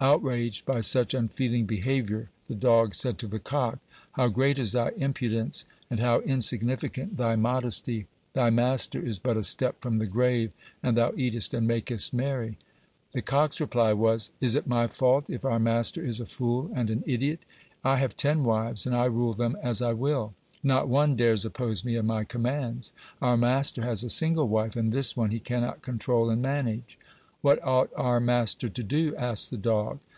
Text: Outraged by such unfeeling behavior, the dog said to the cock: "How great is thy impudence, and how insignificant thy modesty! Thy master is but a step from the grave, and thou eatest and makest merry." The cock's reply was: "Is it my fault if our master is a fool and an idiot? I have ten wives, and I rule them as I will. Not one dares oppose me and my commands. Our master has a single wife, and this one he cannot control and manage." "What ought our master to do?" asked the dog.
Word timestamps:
Outraged 0.00 0.64
by 0.64 0.80
such 0.80 1.12
unfeeling 1.12 1.66
behavior, 1.66 2.30
the 2.46 2.54
dog 2.54 2.94
said 2.94 3.18
to 3.18 3.26
the 3.26 3.40
cock: 3.40 3.80
"How 4.12 4.28
great 4.28 4.56
is 4.56 4.70
thy 4.70 4.92
impudence, 4.96 5.64
and 5.90 5.98
how 5.98 6.20
insignificant 6.20 7.16
thy 7.16 7.34
modesty! 7.34 8.06
Thy 8.32 8.48
master 8.50 9.04
is 9.04 9.18
but 9.18 9.36
a 9.36 9.42
step 9.42 9.80
from 9.80 9.98
the 9.98 10.06
grave, 10.06 10.52
and 10.84 10.96
thou 10.96 11.12
eatest 11.16 11.52
and 11.52 11.66
makest 11.66 12.14
merry." 12.14 12.58
The 13.10 13.22
cock's 13.22 13.60
reply 13.60 13.92
was: 13.92 14.30
"Is 14.40 14.54
it 14.54 14.68
my 14.68 14.86
fault 14.86 15.28
if 15.28 15.44
our 15.44 15.58
master 15.58 16.06
is 16.06 16.20
a 16.20 16.26
fool 16.26 16.70
and 16.76 16.90
an 16.90 17.02
idiot? 17.04 17.40
I 17.82 17.96
have 17.96 18.16
ten 18.16 18.44
wives, 18.44 18.86
and 18.86 18.94
I 18.94 19.06
rule 19.06 19.32
them 19.32 19.56
as 19.64 19.82
I 19.82 19.94
will. 19.94 20.32
Not 20.62 20.86
one 20.86 21.16
dares 21.16 21.44
oppose 21.44 21.84
me 21.84 21.96
and 21.96 22.06
my 22.06 22.22
commands. 22.22 22.92
Our 23.20 23.36
master 23.36 23.82
has 23.82 24.04
a 24.04 24.08
single 24.10 24.46
wife, 24.46 24.76
and 24.76 24.92
this 24.92 25.16
one 25.16 25.32
he 25.32 25.40
cannot 25.40 25.82
control 25.82 26.30
and 26.30 26.40
manage." 26.40 27.00
"What 27.40 27.62
ought 27.62 27.90
our 27.94 28.18
master 28.18 28.68
to 28.68 28.82
do?" 28.82 29.14
asked 29.14 29.50
the 29.52 29.56
dog. 29.56 30.00